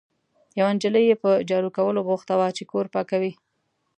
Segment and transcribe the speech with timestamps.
[0.59, 3.33] یوه نجلۍ یې په جارو کولو بوخته وه، چې کور پاکوي.